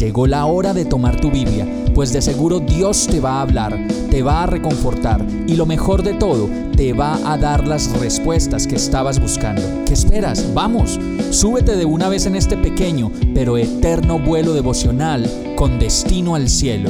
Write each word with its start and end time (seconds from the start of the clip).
Llegó 0.00 0.26
la 0.26 0.46
hora 0.46 0.72
de 0.72 0.86
tomar 0.86 1.20
tu 1.20 1.30
Biblia, 1.30 1.66
pues 1.94 2.10
de 2.10 2.22
seguro 2.22 2.58
Dios 2.58 3.06
te 3.06 3.20
va 3.20 3.32
a 3.32 3.42
hablar, 3.42 3.78
te 4.10 4.22
va 4.22 4.44
a 4.44 4.46
reconfortar 4.46 5.22
y 5.46 5.56
lo 5.56 5.66
mejor 5.66 6.02
de 6.02 6.14
todo, 6.14 6.48
te 6.74 6.94
va 6.94 7.18
a 7.30 7.36
dar 7.36 7.68
las 7.68 7.92
respuestas 8.00 8.66
que 8.66 8.76
estabas 8.76 9.20
buscando. 9.20 9.60
¿Qué 9.84 9.92
esperas? 9.92 10.54
Vamos, 10.54 10.98
súbete 11.30 11.76
de 11.76 11.84
una 11.84 12.08
vez 12.08 12.24
en 12.24 12.34
este 12.34 12.56
pequeño 12.56 13.12
pero 13.34 13.58
eterno 13.58 14.18
vuelo 14.18 14.54
devocional 14.54 15.30
con 15.54 15.78
destino 15.78 16.34
al 16.34 16.48
cielo. 16.48 16.88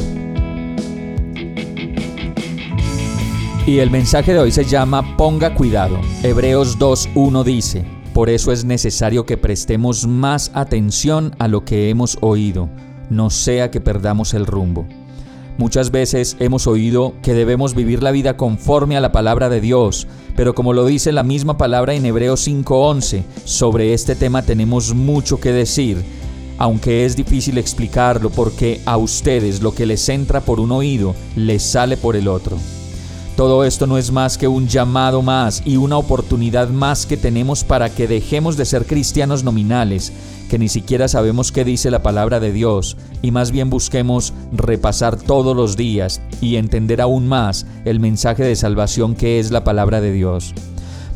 Y 3.66 3.78
el 3.78 3.91
mensaje 3.91 4.34
de 4.34 4.38
hoy 4.38 4.52
se 4.52 4.64
llama 4.64 5.16
Ponga 5.16 5.56
cuidado. 5.56 5.98
Hebreos 6.22 6.78
2.1 6.78 7.42
dice, 7.42 7.84
Por 8.14 8.30
eso 8.30 8.52
es 8.52 8.64
necesario 8.64 9.27
que 9.27 9.36
prestemos 9.36 10.06
más 10.06 10.52
atención 10.55 11.34
a 11.41 11.48
lo 11.48 11.64
que 11.64 11.91
hemos 11.91 12.16
oído 12.20 12.70
no 13.10 13.28
sea 13.28 13.70
que 13.70 13.80
perdamos 13.80 14.32
el 14.32 14.46
rumbo. 14.46 14.87
Muchas 15.59 15.91
veces 15.91 16.37
hemos 16.41 16.66
oído 16.66 17.12
que 17.23 17.34
debemos 17.34 17.74
vivir 17.74 18.02
la 18.02 18.12
vida 18.12 18.38
conforme 18.38 18.96
a 18.96 19.00
la 19.00 19.12
palabra 19.12 19.50
de 19.50 19.60
Dios, 19.60 20.06
pero 20.34 20.55
como 20.55 20.73
lo 20.73 20.86
dice 20.86 21.12
la 21.12 21.23
misma 21.23 21.59
palabra 21.59 21.92
en 21.92 22.06
Hebreos 22.06 22.48
5:11, 22.48 23.24
sobre 23.45 23.92
este 23.92 24.14
tema 24.14 24.41
tenemos 24.41 24.95
mucho 24.95 25.38
que 25.38 25.52
decir, 25.52 26.02
aunque 26.56 27.05
es 27.05 27.14
difícil 27.14 27.59
explicarlo 27.59 28.31
porque 28.31 28.81
a 28.86 28.97
ustedes 28.97 29.61
lo 29.61 29.75
que 29.75 29.84
les 29.84 30.08
entra 30.08 30.41
por 30.41 30.61
un 30.61 30.72
oído 30.72 31.14
les 31.36 31.62
sale 31.62 31.98
por 31.98 32.16
el 32.16 32.28
otro. 32.28 32.56
Todo 33.41 33.64
esto 33.64 33.86
no 33.86 33.96
es 33.96 34.12
más 34.12 34.36
que 34.36 34.48
un 34.48 34.69
llamado 34.69 35.22
más 35.22 35.62
y 35.64 35.78
una 35.78 35.96
oportunidad 35.96 36.69
más 36.69 37.06
que 37.06 37.16
tenemos 37.16 37.64
para 37.64 37.88
que 37.88 38.06
dejemos 38.06 38.58
de 38.58 38.66
ser 38.66 38.84
cristianos 38.84 39.44
nominales, 39.44 40.12
que 40.50 40.58
ni 40.58 40.69
siquiera 40.69 41.08
sabemos 41.08 41.50
qué 41.50 41.64
dice 41.64 41.91
la 41.91 42.02
palabra 42.02 42.38
de 42.38 42.52
Dios, 42.52 42.98
y 43.22 43.30
más 43.30 43.50
bien 43.50 43.70
busquemos 43.70 44.34
repasar 44.52 45.16
todos 45.16 45.56
los 45.56 45.78
días 45.78 46.20
y 46.42 46.56
entender 46.56 47.00
aún 47.00 47.28
más 47.28 47.64
el 47.86 47.98
mensaje 47.98 48.44
de 48.44 48.56
salvación 48.56 49.14
que 49.14 49.41
es 49.41 49.50
la 49.50 49.64
palabra 49.64 50.02
de 50.02 50.12
Dios. 50.12 50.52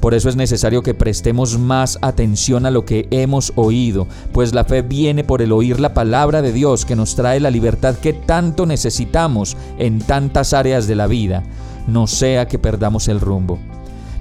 Por 0.05 0.13
eso 0.13 0.29
es 0.29 0.37
necesario 0.37 0.83
que 0.83 0.93
prestemos 0.93 1.59
más 1.59 1.99
atención 2.03 2.67
a 2.67 2.71
lo 2.71 2.85
que 2.85 3.09
hemos 3.11 3.55
oído, 3.57 4.07
pues 4.33 4.53
la 4.53 4.65
fe 4.65 4.83
viene 4.83 5.25
por 5.25 5.41
el 5.41 5.51
oír 5.51 5.81
la 5.81 5.95
palabra 5.95 6.43
de 6.43 6.53
Dios 6.53 6.85
que 6.85 6.95
nos 6.95 7.15
trae 7.15 7.41
la 7.41 7.51
libertad 7.51 7.95
que 7.95 8.13
tanto 8.13 8.67
necesitamos 8.67 9.57
en 9.79 10.01
tantas 10.01 10.53
áreas 10.53 10.87
de 10.87 10.95
la 10.95 11.07
vida 11.07 11.43
no 11.87 12.07
sea 12.07 12.47
que 12.49 12.59
perdamos 12.59 13.09
el 13.09 13.19
rumbo. 13.19 13.59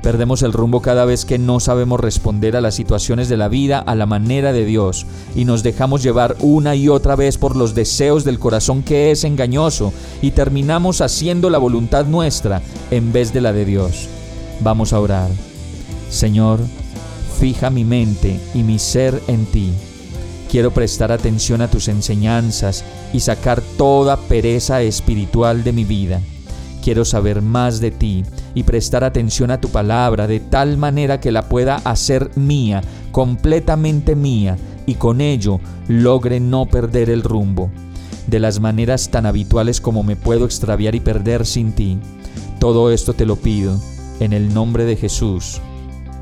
Perdemos 0.01 0.41
el 0.41 0.53
rumbo 0.53 0.81
cada 0.81 1.03
vez 1.03 1.25
que 1.25 1.37
no 1.37 1.59
sabemos 1.59 1.99
responder 1.99 2.55
a 2.55 2.61
las 2.61 2.75
situaciones 2.75 3.27
de 3.27 3.35
la 3.35 3.49
vida 3.49 3.79
a 3.79 3.93
la 3.93 4.05
manera 4.05 4.53
de 4.53 4.63
Dios 4.63 5.05
y 5.35 5.43
nos 5.43 5.63
dejamos 5.63 6.01
llevar 6.01 6.37
una 6.39 6.77
y 6.77 6.87
otra 6.87 7.17
vez 7.17 7.37
por 7.37 7.57
los 7.57 7.75
deseos 7.75 8.23
del 8.23 8.39
corazón 8.39 8.83
que 8.83 9.11
es 9.11 9.25
engañoso 9.25 9.91
y 10.21 10.31
terminamos 10.31 11.01
haciendo 11.01 11.49
la 11.49 11.57
voluntad 11.57 12.05
nuestra 12.05 12.61
en 12.89 13.11
vez 13.11 13.33
de 13.33 13.41
la 13.41 13.51
de 13.51 13.65
Dios. 13.65 14.07
Vamos 14.61 14.93
a 14.93 15.01
orar. 15.01 15.52
Señor, 16.13 16.59
fija 17.39 17.71
mi 17.71 17.83
mente 17.83 18.39
y 18.53 18.61
mi 18.61 18.77
ser 18.77 19.19
en 19.27 19.47
ti. 19.47 19.73
Quiero 20.49 20.69
prestar 20.71 21.11
atención 21.11 21.61
a 21.61 21.67
tus 21.67 21.87
enseñanzas 21.87 22.85
y 23.13 23.19
sacar 23.19 23.63
toda 23.77 24.17
pereza 24.17 24.83
espiritual 24.83 25.63
de 25.63 25.73
mi 25.73 25.85
vida. 25.85 26.21
Quiero 26.83 27.03
saber 27.03 27.41
más 27.41 27.79
de 27.79 27.89
ti 27.89 28.23
y 28.53 28.61
prestar 28.61 29.03
atención 29.03 29.49
a 29.49 29.59
tu 29.59 29.69
palabra 29.69 30.27
de 30.27 30.39
tal 30.39 30.77
manera 30.77 31.19
que 31.19 31.31
la 31.31 31.49
pueda 31.49 31.77
hacer 31.77 32.29
mía, 32.35 32.81
completamente 33.11 34.15
mía, 34.15 34.55
y 34.85 34.93
con 34.95 35.19
ello 35.19 35.59
logre 35.87 36.39
no 36.39 36.67
perder 36.67 37.09
el 37.09 37.23
rumbo, 37.23 37.71
de 38.27 38.39
las 38.39 38.59
maneras 38.59 39.09
tan 39.09 39.25
habituales 39.25 39.81
como 39.81 40.03
me 40.03 40.15
puedo 40.15 40.45
extraviar 40.45 40.93
y 40.93 40.99
perder 40.99 41.47
sin 41.47 41.71
ti. 41.71 41.97
Todo 42.59 42.91
esto 42.91 43.13
te 43.13 43.25
lo 43.25 43.35
pido, 43.35 43.81
en 44.19 44.31
el 44.31 44.53
nombre 44.53 44.85
de 44.85 44.95
Jesús. 44.95 45.59